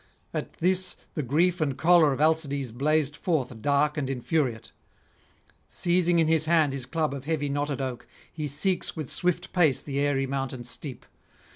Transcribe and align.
At 0.33 0.53
this 0.53 0.97
the 1.13 1.21
grief 1.21 1.61
and 1.61 1.77
choler 1.77 2.11
of 2.11 2.19
Alcides 2.19 2.71
blazed 2.71 3.15
forth 3.15 3.61
dark 3.61 3.99
and 3.99 4.09
infuriate. 4.09 4.71
Seizing 5.67 6.17
in 6.17 6.25
his 6.25 6.45
hand 6.45 6.73
his 6.73 6.87
club 6.87 7.13
of 7.13 7.25
heavy 7.25 7.49
knotted 7.49 7.81
oak, 7.81 8.07
he 8.33 8.47
seeks 8.47 8.95
with 8.95 9.11
swift 9.11 9.53
pace 9.53 9.83
the 9.83 9.99
aery 9.99 10.25
mountain 10.25 10.63
steep. 10.63 11.05